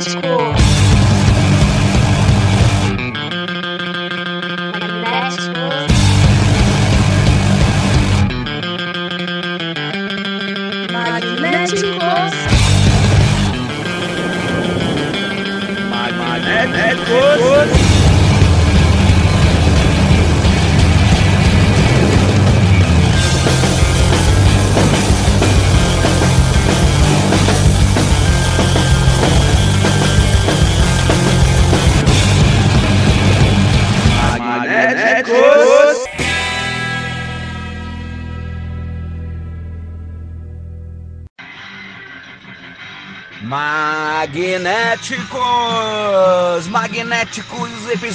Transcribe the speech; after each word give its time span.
school. 0.00 0.65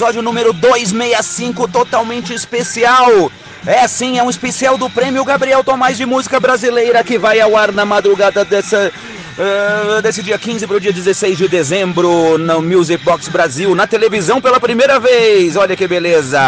Episódio 0.01 0.23
número 0.23 0.51
265, 0.51 1.67
totalmente 1.67 2.33
especial. 2.33 3.31
É 3.67 3.87
sim, 3.87 4.17
é 4.17 4.23
um 4.23 4.31
especial 4.31 4.75
do 4.75 4.89
Prêmio 4.89 5.23
Gabriel 5.23 5.63
Tomás 5.63 5.95
de 5.95 6.07
Música 6.07 6.39
Brasileira 6.39 7.03
que 7.03 7.19
vai 7.19 7.39
ao 7.39 7.55
ar 7.55 7.71
na 7.71 7.85
madrugada 7.85 8.43
dessa. 8.43 8.91
ah, 9.37 10.01
desse 10.01 10.23
dia 10.23 10.39
15 10.39 10.65
para 10.65 10.77
o 10.77 10.79
dia 10.79 10.91
16 10.91 11.37
de 11.37 11.47
dezembro 11.47 12.35
no 12.39 12.63
Music 12.63 13.05
Box 13.05 13.29
Brasil, 13.29 13.75
na 13.75 13.85
televisão 13.85 14.41
pela 14.41 14.59
primeira 14.59 14.99
vez. 14.99 15.55
Olha 15.55 15.75
que 15.75 15.87
beleza! 15.87 16.39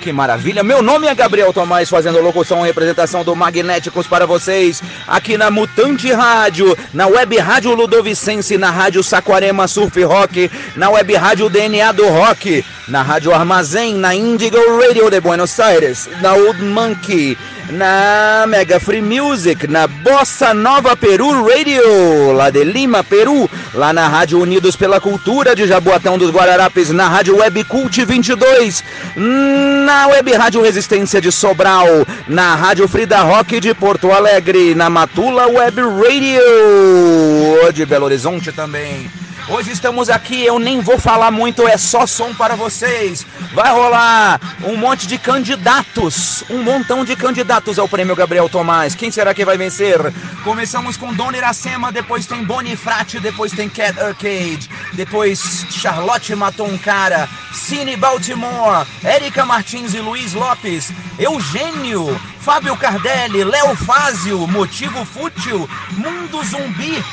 Que 0.00 0.12
maravilha! 0.14 0.62
Meu 0.62 0.80
nome 0.80 1.06
é 1.06 1.14
Gabriel 1.14 1.52
Tomás, 1.52 1.90
fazendo 1.90 2.22
locução 2.22 2.64
e 2.64 2.68
representação 2.68 3.22
do 3.22 3.36
Magnéticos 3.36 4.06
para 4.06 4.26
vocês, 4.26 4.82
aqui 5.06 5.36
na 5.36 5.50
Mutante 5.50 6.10
Rádio, 6.10 6.74
na 6.94 7.06
Web 7.06 7.36
Rádio 7.36 7.74
Ludovicense, 7.74 8.56
na 8.56 8.70
Rádio 8.70 9.02
Saquarema 9.02 9.68
Surf 9.68 10.02
Rock, 10.02 10.50
na 10.74 10.88
Web 10.88 11.14
Rádio 11.16 11.50
DNA 11.50 11.92
do 11.92 12.08
Rock, 12.08 12.64
na 12.88 13.02
Rádio 13.02 13.34
Armazém, 13.34 13.94
na 13.94 14.14
Indigo 14.14 14.56
Radio 14.80 15.10
de 15.10 15.20
Buenos 15.20 15.60
Aires, 15.60 16.08
na 16.22 16.32
Old 16.32 16.62
Monkey, 16.62 17.36
na 17.70 18.44
Mega 18.48 18.80
Free 18.80 19.00
Music, 19.00 19.66
na 19.66 19.86
Bossa 19.86 20.52
Nova 20.52 20.96
Peru 20.96 21.46
Radio, 21.46 22.32
lá 22.32 22.50
de 22.50 22.64
Lima, 22.64 23.04
Peru, 23.04 23.48
lá 23.74 23.92
na 23.92 24.08
Rádio 24.08 24.40
Unidos 24.40 24.76
pela 24.76 25.00
Cultura 25.00 25.54
de 25.54 25.66
Jaboatão 25.66 26.18
dos 26.18 26.30
Guararapes, 26.30 26.90
na 26.90 27.08
Rádio 27.08 27.36
Web 27.36 27.64
Cult 27.64 28.04
22, 28.04 28.82
na 29.16 30.08
Web 30.08 30.32
Rádio 30.32 30.62
Resistência 30.62 31.20
de 31.20 31.30
Sobral, 31.30 31.86
na 32.26 32.54
Rádio 32.54 32.88
Frida 32.88 33.20
Rock 33.22 33.60
de 33.60 33.72
Porto 33.74 34.10
Alegre, 34.10 34.74
na 34.74 34.90
Matula 34.90 35.46
Web 35.46 35.80
Radio 35.80 37.72
de 37.72 37.86
Belo 37.86 38.06
Horizonte 38.06 38.52
também. 38.52 39.10
Hoje 39.52 39.72
estamos 39.72 40.08
aqui, 40.08 40.44
eu 40.44 40.60
nem 40.60 40.80
vou 40.80 40.96
falar 40.96 41.32
muito, 41.32 41.66
é 41.66 41.76
só 41.76 42.06
som 42.06 42.32
para 42.32 42.54
vocês. 42.54 43.26
Vai 43.52 43.68
rolar 43.72 44.40
um 44.62 44.76
monte 44.76 45.08
de 45.08 45.18
candidatos, 45.18 46.44
um 46.48 46.62
montão 46.62 47.04
de 47.04 47.16
candidatos 47.16 47.76
ao 47.76 47.88
Prêmio 47.88 48.14
Gabriel 48.14 48.48
Tomás. 48.48 48.94
Quem 48.94 49.10
será 49.10 49.34
que 49.34 49.44
vai 49.44 49.58
vencer? 49.58 49.98
Começamos 50.44 50.96
com 50.96 51.12
Dona 51.12 51.38
Iracema, 51.38 51.90
depois 51.90 52.26
tem 52.26 52.44
Bonifrate, 52.44 53.18
depois 53.18 53.50
tem 53.50 53.68
Cat 53.68 53.98
Arcade, 53.98 54.70
depois 54.92 55.66
Charlotte 55.68 56.32
matou 56.36 56.68
um 56.68 56.78
cara, 56.78 57.28
Cine 57.52 57.96
Baltimore, 57.96 58.86
Érica 59.02 59.44
Martins 59.44 59.94
e 59.94 59.98
Luiz 59.98 60.32
Lopes, 60.32 60.92
Eugênio, 61.18 62.18
Fábio 62.38 62.76
Cardelli, 62.76 63.42
Léo 63.42 63.74
Fázio, 63.74 64.46
Motivo 64.46 65.04
Fútil, 65.04 65.68
Mundo 65.90 66.40
Zumbi, 66.44 67.04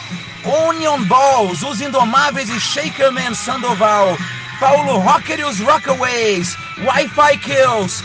Onion 0.47 1.03
Balls, 1.03 1.63
Os 1.63 1.81
Indomáveis 1.81 2.49
e 2.49 2.59
Shakerman 2.59 3.33
Sandoval, 3.33 4.17
Paulo 4.59 4.97
Rocker 4.97 5.39
e 5.39 5.43
os 5.43 5.59
Rockaways, 5.59 6.55
Wi-Fi 6.85 7.37
Kills, 7.39 8.03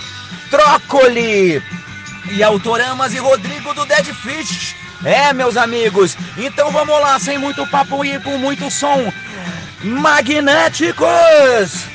Trócoli 0.51 1.63
e 2.31 2.43
Autoramas 2.43 3.15
e 3.15 3.19
Rodrigo 3.19 3.73
do 3.75 3.85
Dead 3.87 4.07
Fish. 4.07 4.75
É, 5.05 5.33
meus 5.33 5.57
amigos, 5.57 6.17
então 6.37 6.71
vamos 6.71 7.01
lá, 7.01 7.19
sem 7.19 7.39
muito 7.39 7.67
papo 7.69 8.05
e 8.05 8.21
com 8.21 8.39
muito 8.39 8.71
som. 8.71 9.13
Magnéticos! 9.83 11.92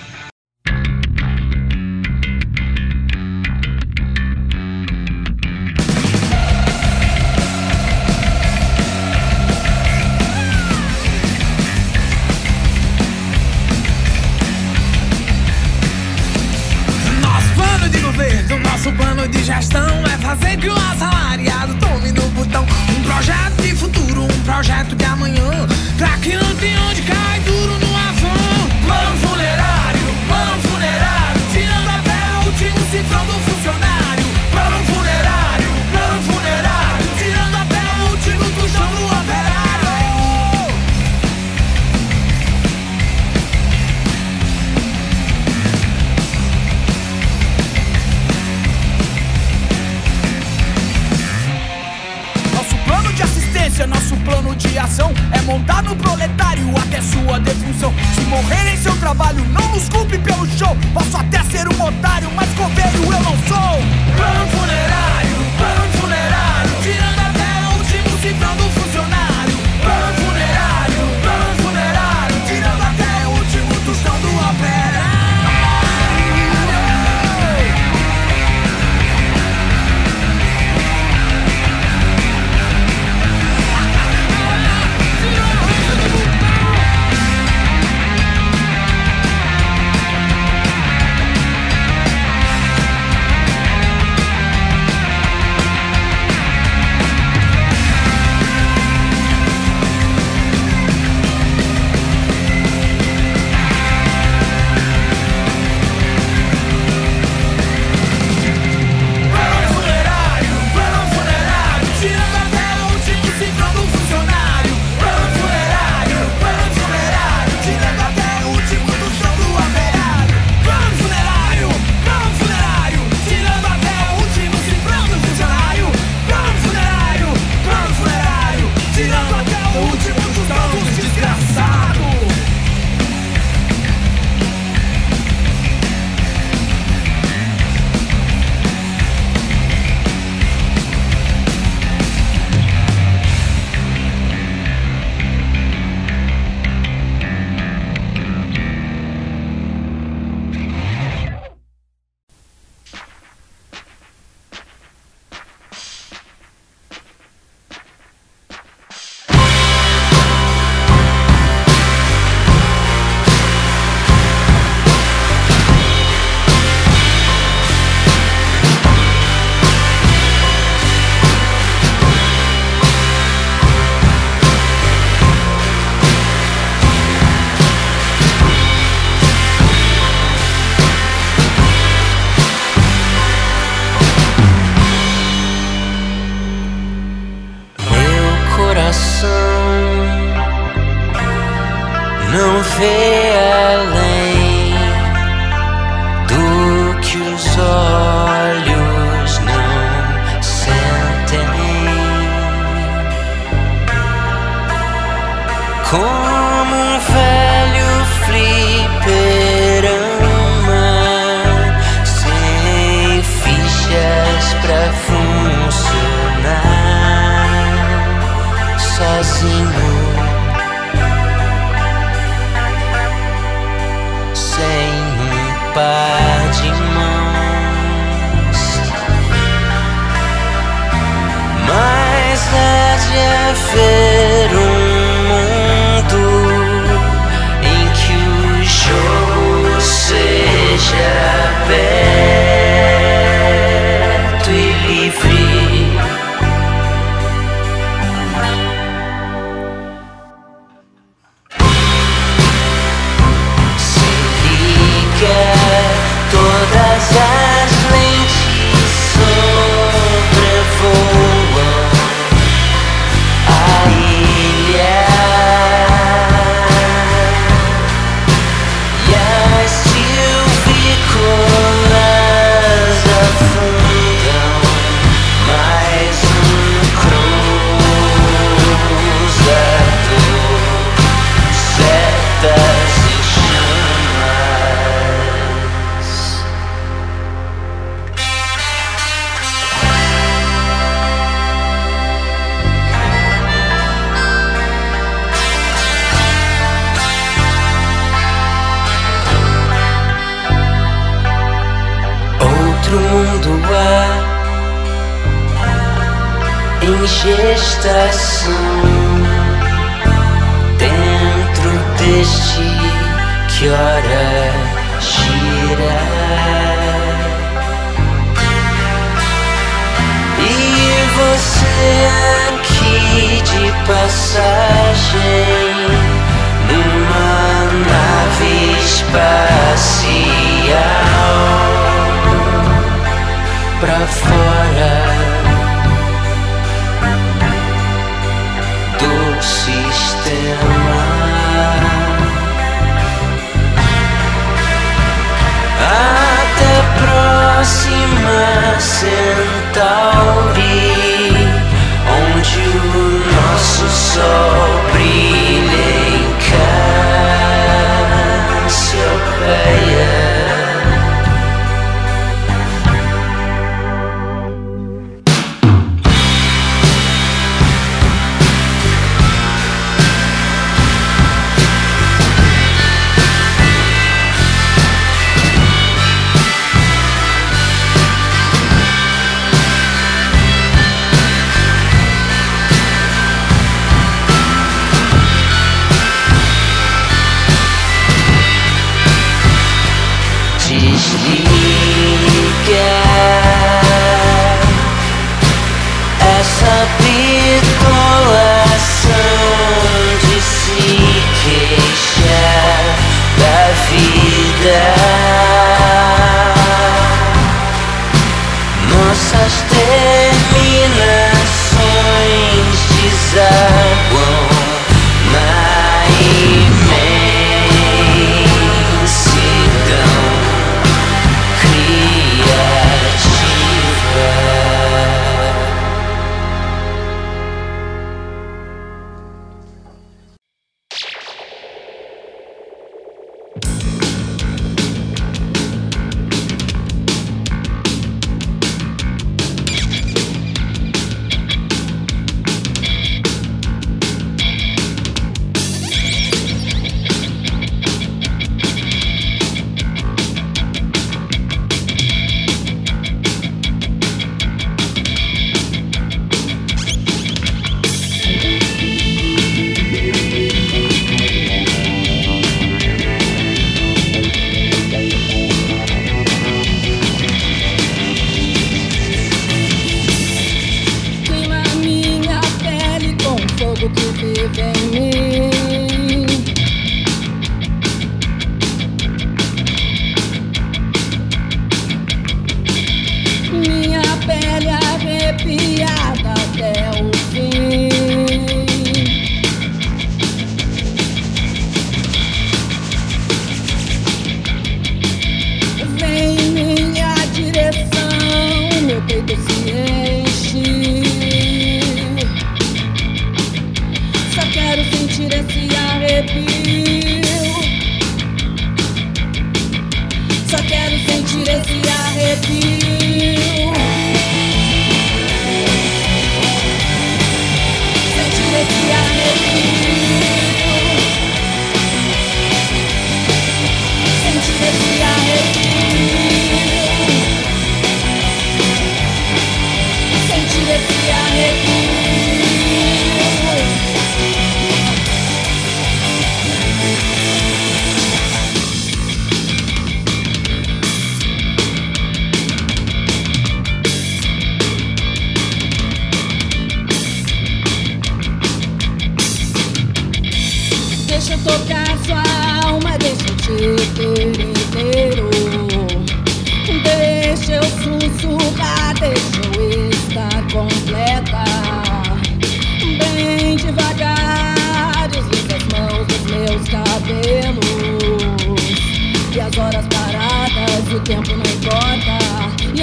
Plano 54.27 54.53
de 54.57 54.77
ação 54.77 55.13
é 55.31 55.41
montar 55.43 55.81
no 55.83 55.95
proletário 55.95 56.65
até 56.77 57.01
sua 57.01 57.39
defunção. 57.39 57.93
Se 58.13 58.21
morrer 58.25 58.73
em 58.73 58.77
seu 58.77 58.93
trabalho, 58.97 59.43
não 59.45 59.69
nos 59.69 59.88
culpe 59.88 60.17
pelo 60.17 60.45
show. 60.57 60.75
Posso 60.93 61.15
até 61.15 61.41
ser 61.45 61.65
um 61.69 61.81
otário, 61.81 62.29
mas 62.35 62.49
coveiro 62.49 63.03
eu 63.05 63.23
não 63.23 63.38
sou. 63.47 63.77
Plano 64.17 64.47
funerário, 64.51 65.38
plano 65.57 65.91
funerário, 66.01 66.71
tirando 66.83 67.19
até 67.29 67.67
o 67.67 67.77
último 67.77 68.21
cifrão 68.21 68.55
do 68.57 68.76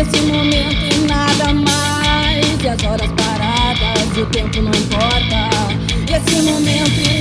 Esse 0.06 0.20
momento 0.26 0.84
e 0.84 1.06
nada 1.06 1.54
mais. 1.54 2.62
E 2.62 2.68
as 2.68 2.82
horas 2.84 3.11
paradas, 3.12 4.16
o 4.18 4.26
tempo 4.26 4.61
não 4.61 4.70
importa. 4.70 5.49
Esse 6.14 6.42
momento 6.42 7.00
e 7.00 7.13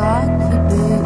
dia 0.00 0.26
de 0.70 0.82
rock, 0.96 0.99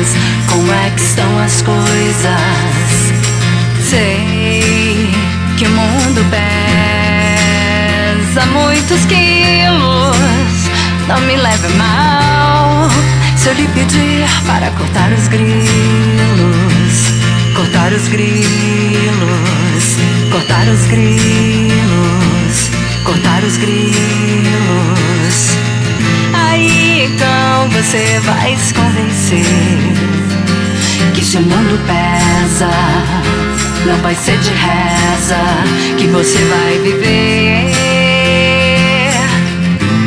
coisas, 0.00 0.16
como 0.48 0.72
é 0.72 0.88
que 0.90 1.00
são 1.00 1.38
as 1.38 1.62
coisas. 1.62 3.12
Sei 3.88 5.08
que 5.56 5.66
o 5.66 5.70
mundo 5.70 6.24
pesa 8.30 8.46
muitos 8.46 9.04
quilos, 9.06 10.16
não 11.06 11.20
me 11.22 11.36
leve 11.36 11.68
mal. 11.74 12.88
Se 13.36 13.48
eu 13.48 13.54
lhe 13.54 13.68
pedir 13.68 14.26
para 14.46 14.70
cortar 14.72 15.10
os 15.12 15.28
grilos, 15.28 15.46
cortar 17.54 17.92
os 17.92 18.08
grilos, 18.08 19.96
cortar 20.30 20.66
os 20.68 20.86
grilos, 20.86 22.70
cortar 23.04 23.44
os 23.44 23.56
grilos. 23.56 25.59
Aí 26.50 27.04
então 27.04 27.68
você 27.70 28.20
vai 28.24 28.56
se 28.56 28.74
convencer 28.74 29.44
que 31.14 31.24
se 31.24 31.36
o 31.36 31.42
mundo 31.42 31.78
pesa, 31.86 32.70
não 33.86 33.96
vai 33.98 34.14
ser 34.16 34.36
de 34.38 34.50
reza 34.50 35.38
que 35.96 36.08
você 36.08 36.38
vai 36.38 36.78
viver. 36.78 37.70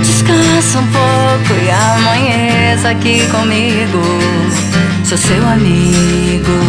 Descansa 0.02 0.80
um 0.80 0.88
pouco 0.88 1.54
e 1.64 1.72
amanheça 1.72 2.90
aqui 2.90 3.26
comigo. 3.28 4.02
Sou 5.06 5.18
seu 5.18 5.48
amigo, 5.48 6.60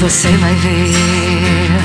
você 0.00 0.28
vai 0.28 0.54
ver. 0.56 1.77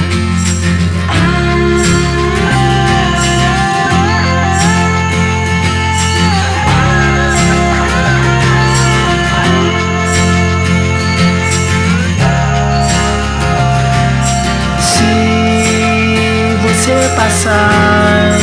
Passar 17.15 18.37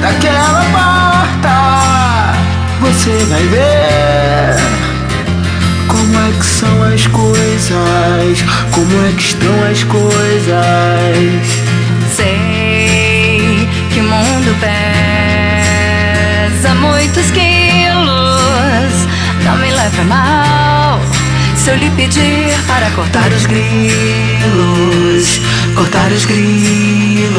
daquela 0.00 0.64
porta, 0.72 2.34
você 2.80 3.10
vai 3.28 3.42
ver 3.44 4.56
como 5.88 6.18
é 6.18 6.32
que 6.38 6.44
são 6.44 6.82
as 6.82 7.06
coisas, 7.06 8.44
como 8.72 9.06
é 9.06 9.12
que 9.12 9.22
estão 9.22 9.64
as 9.70 9.84
coisas. 9.84 11.46
Sei 12.14 13.68
que 13.92 14.00
o 14.00 14.04
mundo 14.04 14.56
pesa 16.60 16.74
muitos 16.74 17.30
quilos. 17.30 19.06
Não 19.44 19.56
me 19.58 19.70
leve 19.70 20.02
mal 20.04 21.00
se 21.56 21.70
eu 21.70 21.76
lhe 21.76 21.90
pedir 21.90 22.58
para 22.66 22.90
cortar 22.92 23.30
os 23.32 23.44
grilos, 23.44 23.70
cortar 25.80 26.12
os 26.12 26.26
grilos, 26.26 27.32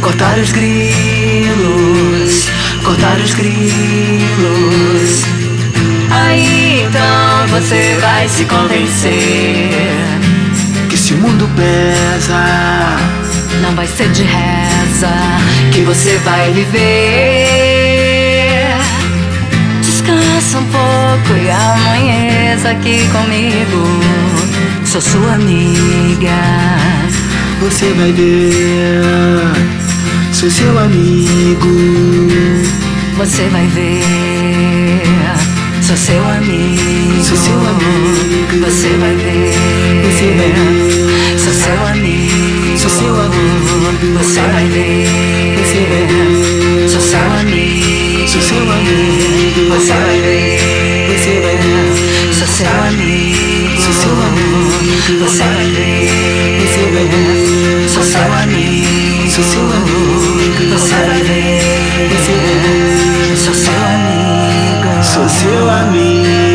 cortar 0.00 0.36
os 0.36 0.50
grilos, 0.50 2.48
cortar 2.82 3.16
os 3.18 3.34
grilos. 3.34 5.22
Aí 6.10 6.86
então 6.88 7.46
você 7.50 7.96
vai 8.00 8.28
se 8.28 8.44
convencer. 8.46 9.70
Que 10.88 10.96
se 10.96 11.14
o 11.14 11.18
mundo 11.18 11.48
pesa, 11.54 12.96
Não 13.62 13.76
vai 13.76 13.86
ser 13.86 14.08
de 14.08 14.24
reza 14.24 15.14
que 15.70 15.82
você 15.82 16.18
vai 16.24 16.50
viver. 16.52 17.46
Descansa 19.82 20.58
um 20.58 20.64
pouco 20.64 21.32
e 21.40 21.48
amanheça 21.48 22.70
aqui 22.70 23.08
comigo. 23.12 24.49
Sou 24.90 25.00
sua 25.00 25.34
amiga. 25.34 26.34
você 27.60 27.92
vai 27.92 28.10
ver. 28.10 29.00
Sou 30.32 30.50
seu 30.50 30.76
amigo. 30.76 31.68
Você 33.16 33.42
vai 33.52 33.68
ver. 33.68 35.00
Sou 35.80 35.96
seu 35.96 36.28
amigo. 36.28 37.22
Sou 37.22 37.36
seu 37.36 37.54
amigo. 37.54 38.66
Você 38.66 38.88
vai 38.98 39.14
ver. 39.14 39.54
Você 40.06 40.26
vai 40.36 40.50
ver. 40.50 41.38
Sou 41.38 41.52
seu 41.52 41.86
amigo. 41.86 42.76
Sou 42.76 42.90
seu 42.90 43.14
amigo. 43.14 44.18
Você 44.18 44.40
vai 44.40 44.66
ver. 44.66 45.54
Você 45.56 45.86
vai 45.86 46.04
ver. 46.08 46.88
Sou 46.88 47.00
seu 47.00 47.32
amigo. 47.38 48.28
Sou 48.28 48.42
seu 48.42 48.58
amigo. 48.58 49.72
Você 49.72 49.92
vai 49.92 50.20
ver. 50.20 50.58
Você 51.16 51.40
vai 51.44 51.56
ver. 51.58 52.34
Sou 52.34 52.48
seu 52.48 52.82
amigo. 52.88 53.80
Sou 53.80 53.92
seu 53.92 54.10
amigo. 54.10 54.49
Você 54.90 55.44
vai 55.44 55.70
ver. 55.70 56.08
Você 56.60 56.82
vai 56.92 57.06
ver. 57.06 57.88
Sou 57.88 58.02
seu 58.02 58.32
amigo. 58.32 59.30
Sou 59.30 59.44
seu 59.44 59.62
amigo. 59.62 60.78
Sou 63.36 63.54
seu 63.54 63.72
amigo. 63.72 65.02
Sou 65.04 65.28
seu 65.28 65.70
amigo. 65.70 66.49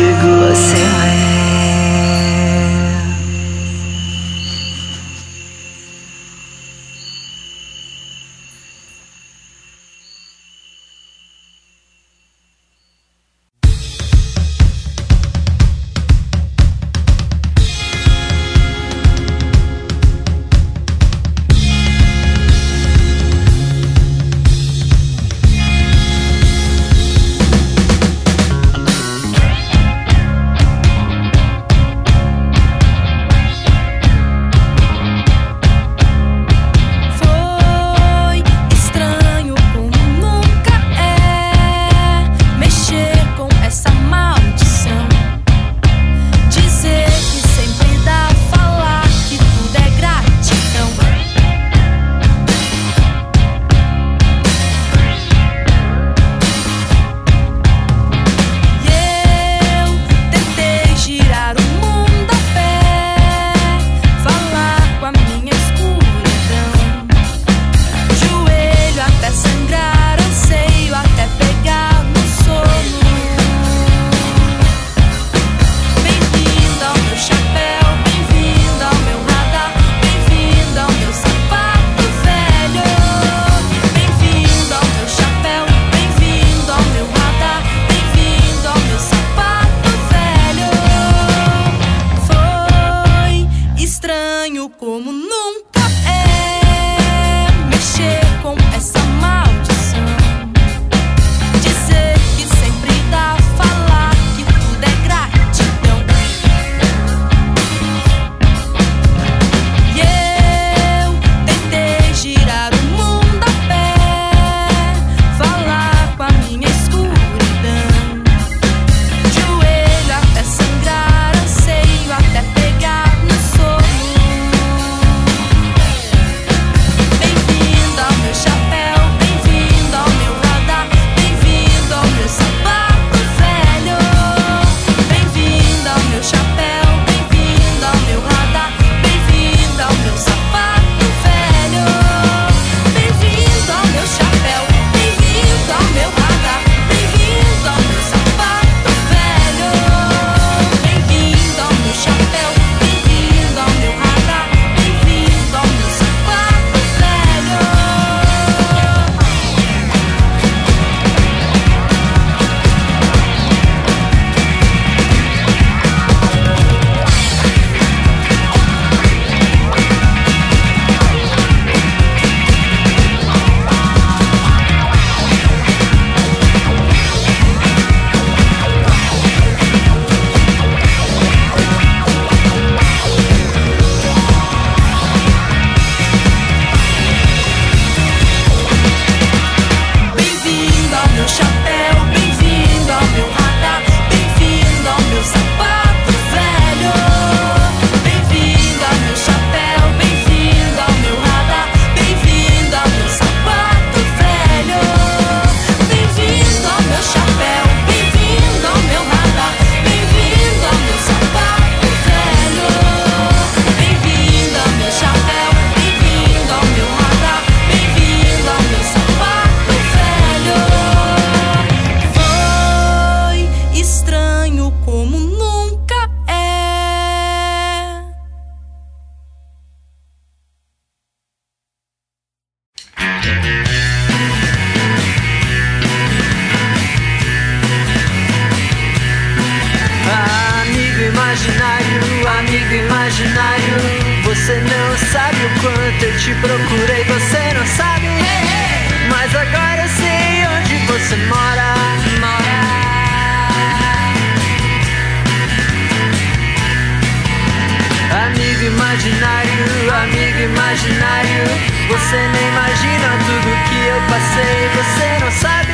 Você 262.16 262.28
nem 262.28 262.48
imagina 262.48 263.08
tudo 263.26 263.48
que 263.68 263.78
eu 263.88 264.00
passei, 264.08 264.70
você 264.74 265.06
não 265.22 265.30
sabe. 265.30 265.68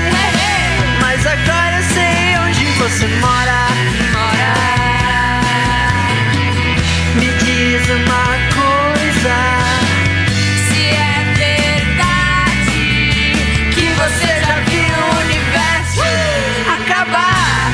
Mas 1.01 1.25
agora 1.25 1.77
eu 1.77 1.85
sei 1.85 2.37
onde 2.39 2.65
você 2.81 3.07
mora. 3.21 3.69
Me 7.15 7.31
diz 7.45 7.89
uma 7.91 8.27
coisa. 8.59 9.37
Se 10.67 10.83
é 10.91 11.33
verdade 11.37 12.83
que 13.73 13.87
você 13.93 14.31
já 14.45 14.57
viu 14.67 14.97
o 14.99 15.11
universo 15.21 16.03
acabar. 16.75 17.71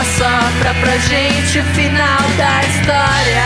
Assopra 0.00 0.72
pra 0.80 0.96
gente 0.98 1.58
o 1.58 1.64
final 1.74 2.22
da 2.38 2.60
história. 2.68 3.39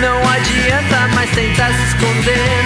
Não 0.00 0.18
adianta 0.28 1.08
mais 1.14 1.30
tentar 1.30 1.72
se 1.72 1.82
esconder, 1.84 2.63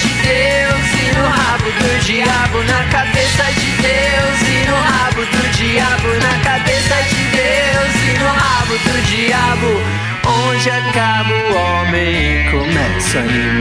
de 0.00 0.08
Deus 0.22 0.86
e 0.94 1.16
no 1.16 1.26
rabo 1.28 1.70
do 1.70 2.04
diabo. 2.04 2.58
Na 2.64 2.84
cabeça 2.90 3.44
de 3.60 3.70
Deus 3.82 4.38
e 4.48 4.68
no 4.68 4.76
rabo 4.76 5.22
do 5.24 5.42
diabo. 5.56 6.08
Na 6.26 6.34
cabeça 6.44 6.96
de 7.10 7.22
Deus 7.36 7.92
e 8.08 8.18
no 8.18 8.28
rabo 8.28 8.74
do 8.86 9.02
diabo. 9.06 9.70
Onde 10.26 10.70
acaba 10.70 11.34
o 11.34 11.54
homem 11.54 12.50
começa 12.50 13.18
o 13.18 13.20
animal. 13.20 13.59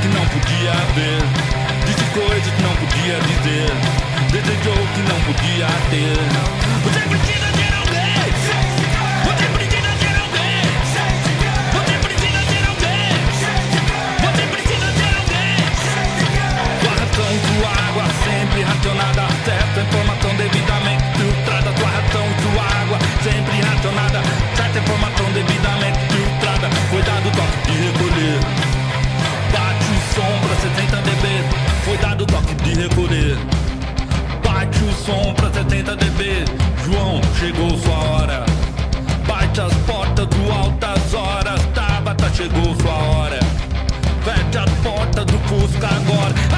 que 0.00 0.08
não 0.08 0.26
podia 0.28 0.72
ver, 0.94 1.20
disse 1.86 2.04
coisas 2.18 2.54
que 2.54 2.62
não 2.62 2.74
podia 2.76 3.20
dizer, 3.20 3.70
desejou 4.32 4.86
que 4.94 5.02
não 5.02 5.20
podia 5.20 5.66
ter. 5.90 6.16
Você 6.84 7.00
precisa 7.08 7.49
de 32.74 32.80
recolher. 32.82 33.36
Bate 34.44 34.78
o 34.84 34.92
som 34.92 35.34
pra 35.34 35.50
70 35.50 35.96
dB, 35.96 36.44
João, 36.84 37.20
chegou 37.38 37.76
sua 37.78 37.94
hora. 37.94 38.44
Bate 39.26 39.60
as 39.60 39.74
portas 39.86 40.26
do 40.26 40.52
Altas 40.52 41.14
Horas, 41.14 41.60
Tabata, 41.74 42.30
chegou 42.34 42.74
sua 42.80 42.92
hora. 42.92 43.40
fecha 44.24 44.62
as 44.62 44.70
portas 44.82 45.24
do 45.24 45.38
Fusca 45.48 45.88
agora. 45.88 46.49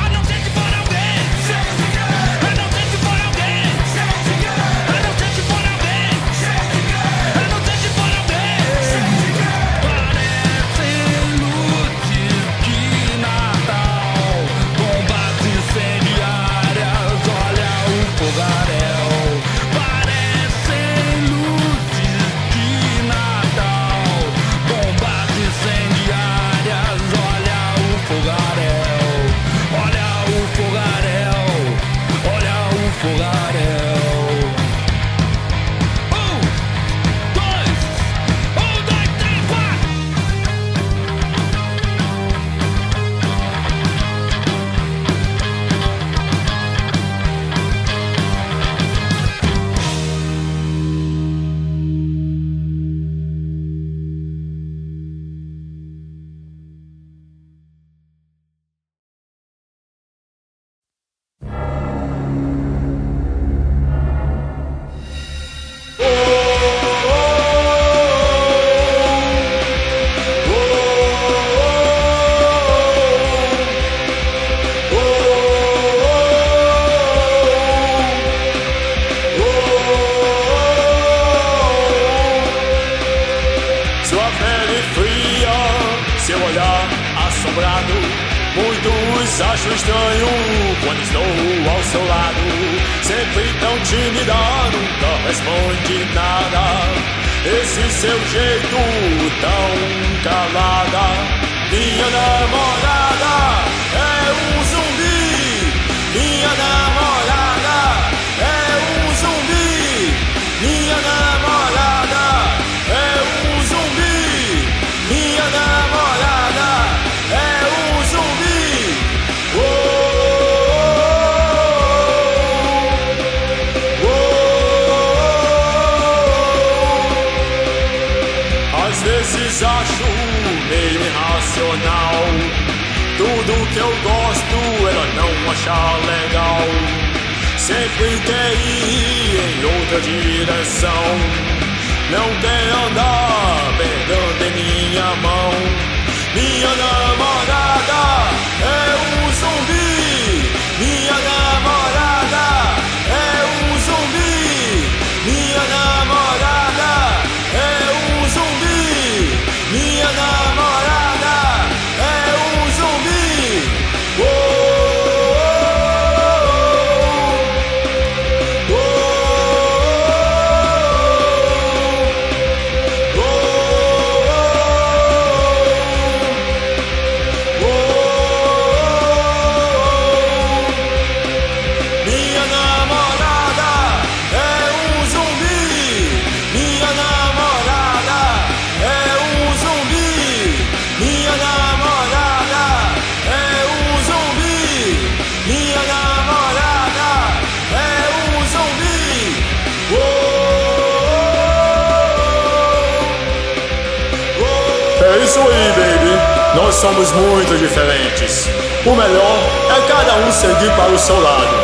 somos 206.83 207.13
muito 207.13 207.57
diferentes. 207.57 208.49
O 208.85 208.91
melhor 208.91 209.39
é 209.71 209.89
cada 209.89 210.17
um 210.17 210.33
seguir 210.33 210.69
para 210.73 210.91
o 210.91 210.99
seu 210.99 211.21
lado. 211.23 211.55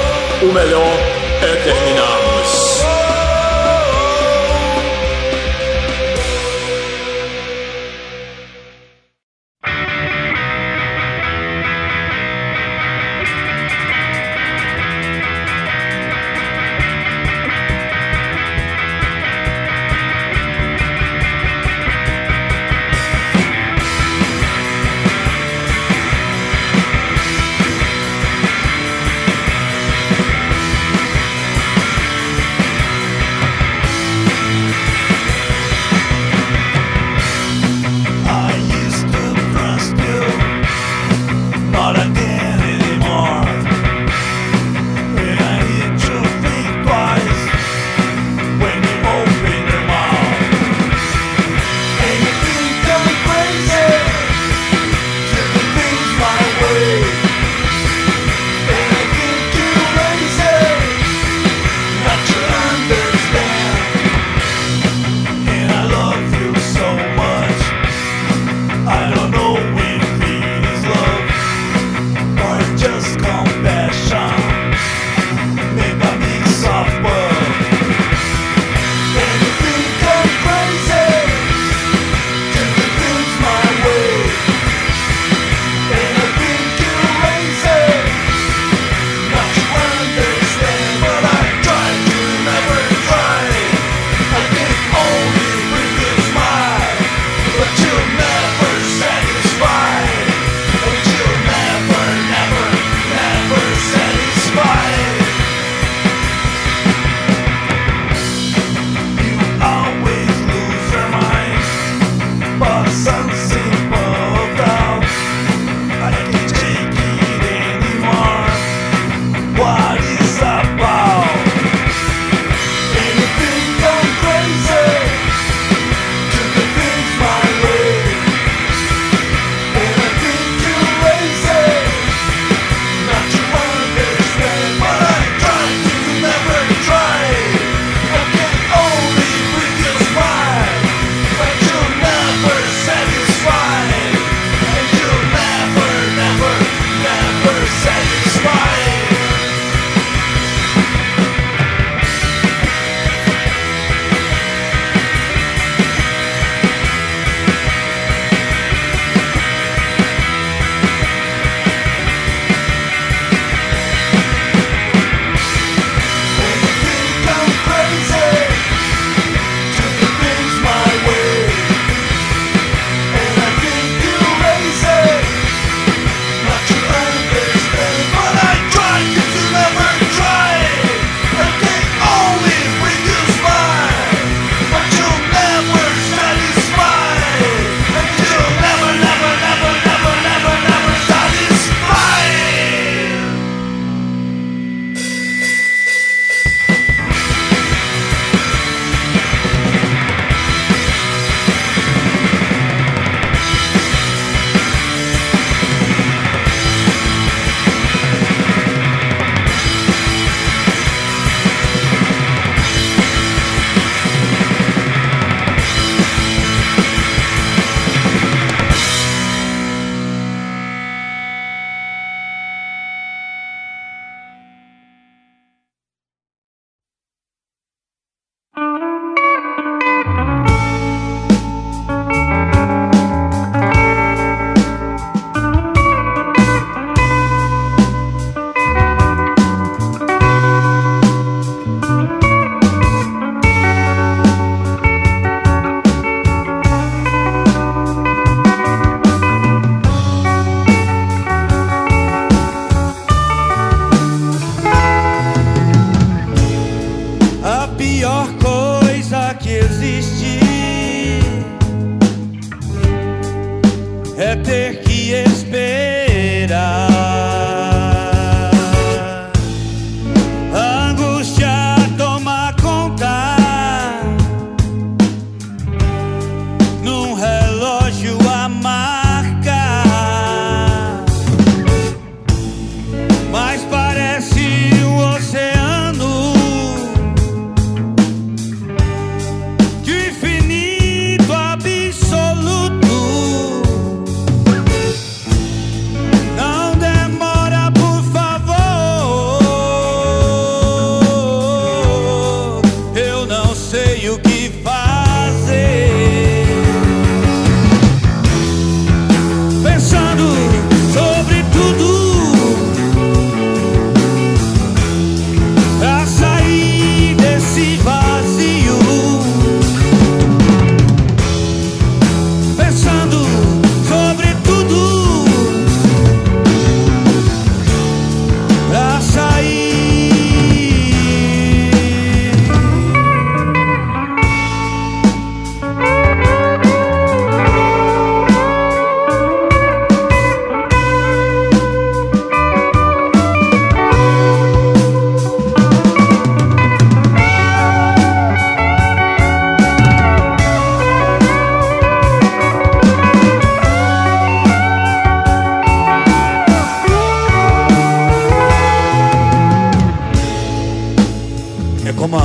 O 0.43 0.53
melhor 0.53 0.97
é 1.43 1.57
terminar. 1.57 2.28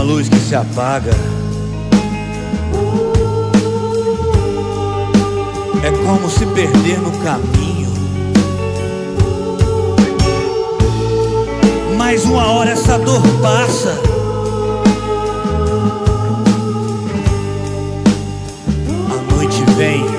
luz 0.03 0.27
que 0.27 0.37
se 0.37 0.53
apaga. 0.53 1.11
É 5.83 5.91
como 6.05 6.29
se 6.29 6.45
perder 6.47 6.99
no 6.99 7.11
caminho. 7.23 7.91
Mais 11.97 12.25
uma 12.25 12.45
hora 12.51 12.71
essa 12.71 12.99
dor 12.99 13.21
passa. 13.41 13.99
A 19.09 19.33
noite 19.33 19.63
vem. 19.77 20.12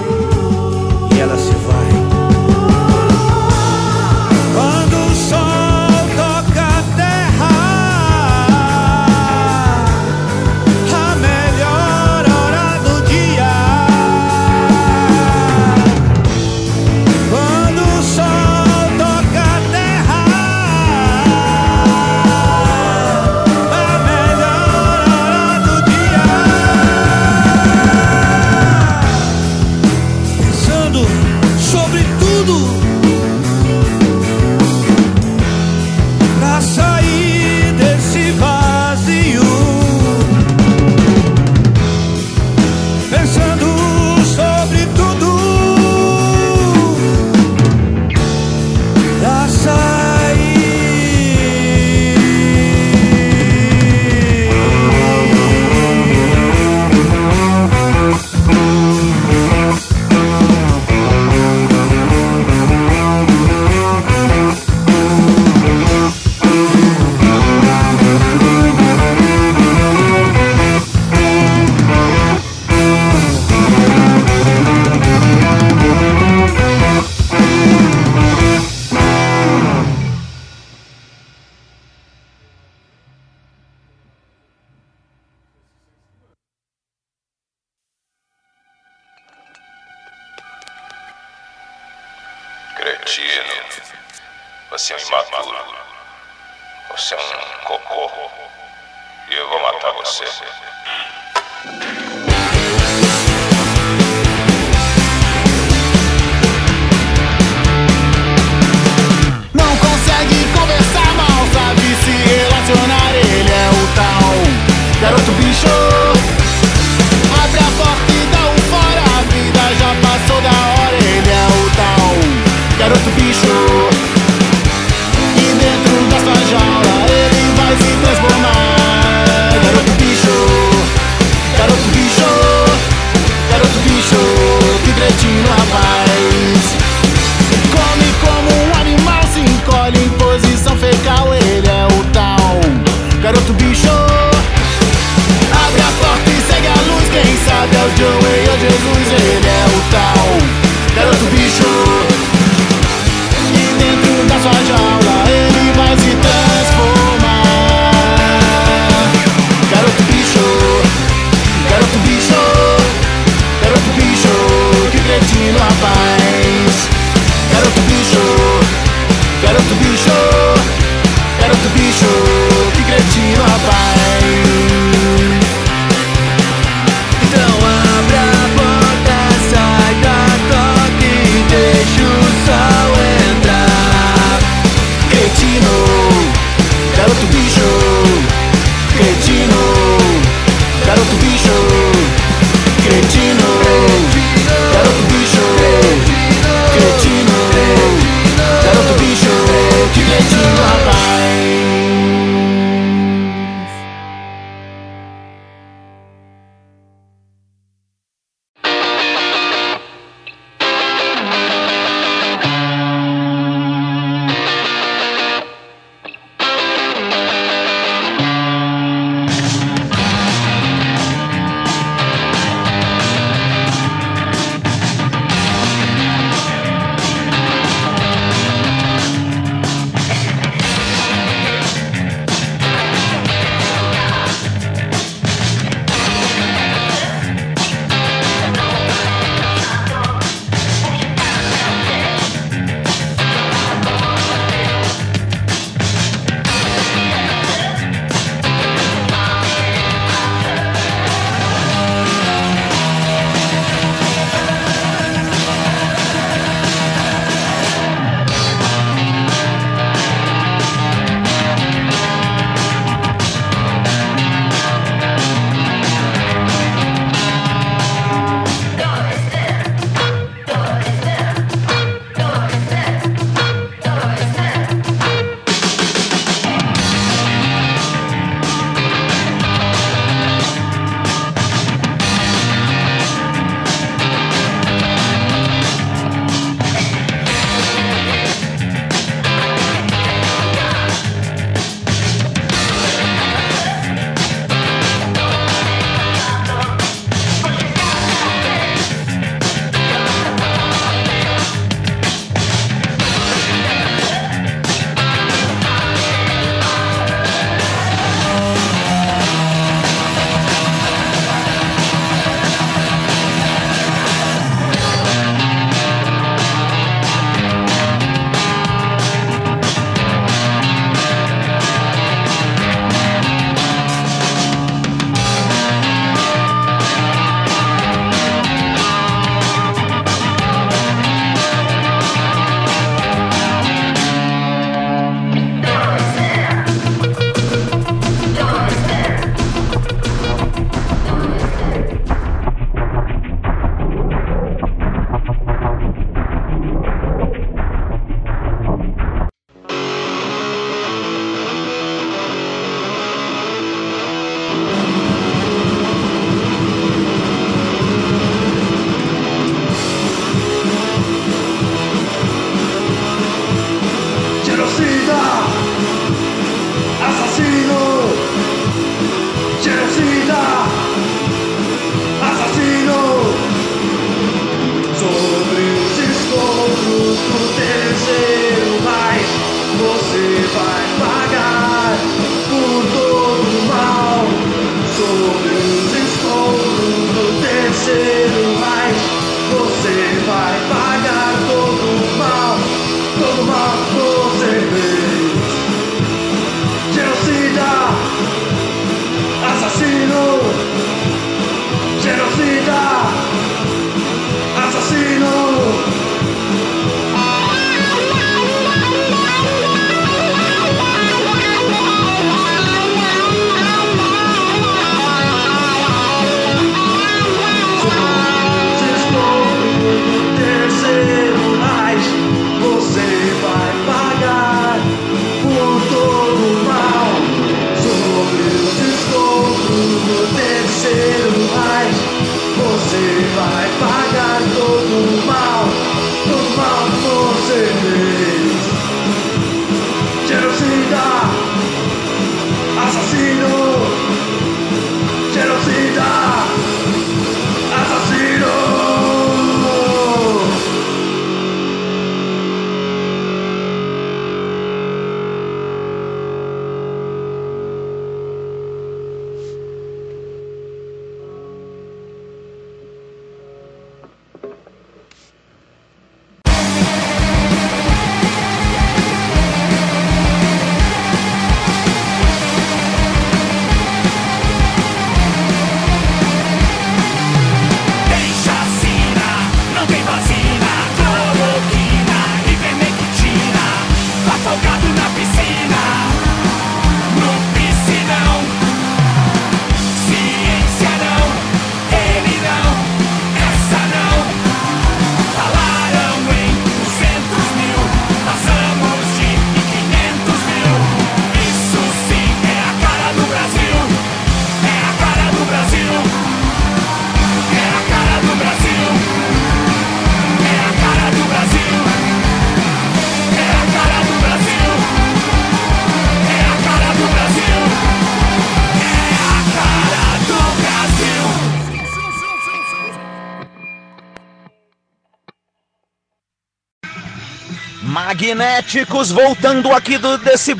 Magnéticos 528.45 529.11
voltando 529.11 529.73
aqui 529.73 529.97
do, 529.97 530.19
desse 530.19 530.55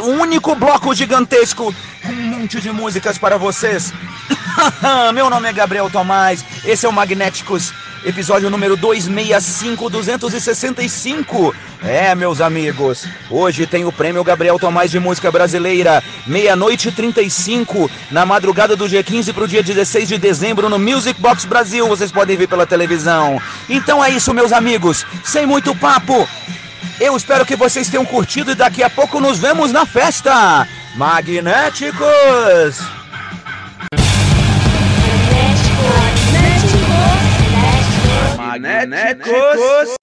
único 0.00 0.54
bloco 0.54 0.94
gigantesco 0.94 1.74
com 2.02 2.08
um 2.10 2.38
monte 2.38 2.58
de 2.58 2.72
músicas 2.72 3.18
para 3.18 3.36
vocês. 3.36 3.92
Meu 5.12 5.28
nome 5.28 5.46
é 5.46 5.52
Gabriel 5.52 5.90
Tomás, 5.90 6.42
esse 6.64 6.86
é 6.86 6.88
o 6.88 6.92
Magnéticos, 6.92 7.70
episódio 8.02 8.48
número 8.48 8.78
265, 8.78 9.90
265. 9.90 11.54
É, 11.84 12.14
meus 12.14 12.40
amigos, 12.40 13.06
hoje 13.28 13.66
tem 13.66 13.84
o 13.84 13.92
prêmio 13.92 14.24
Gabriel 14.24 14.58
Tomás 14.58 14.90
de 14.90 14.98
Música 14.98 15.30
Brasileira, 15.30 16.02
meia-noite 16.26 16.88
e 16.88 16.92
35, 16.92 17.90
na 18.10 18.24
madrugada 18.24 18.74
do 18.74 18.88
dia 18.88 19.02
15 19.02 19.34
para 19.34 19.44
o 19.44 19.48
dia 19.48 19.62
16 19.62 20.08
de 20.08 20.16
dezembro 20.16 20.70
no 20.70 20.78
Music 20.78 21.20
Box 21.20 21.44
Brasil, 21.44 21.86
vocês 21.86 22.10
podem 22.10 22.38
ver 22.38 22.46
pela 22.46 22.66
televisão. 22.66 23.38
Então 23.68 24.02
é 24.02 24.08
isso, 24.08 24.32
meus 24.32 24.50
amigos, 24.50 25.04
sem 25.22 25.44
muito 25.44 25.76
papo. 25.76 26.26
Eu 27.04 27.16
espero 27.16 27.44
que 27.44 27.56
vocês 27.56 27.88
tenham 27.88 28.04
curtido 28.04 28.52
e 28.52 28.54
daqui 28.54 28.80
a 28.80 28.88
pouco 28.88 29.18
nos 29.18 29.40
vemos 29.40 29.72
na 29.72 29.84
festa. 29.84 30.68
Magnéticos! 30.94 32.78
Magnéticos! 38.36 39.96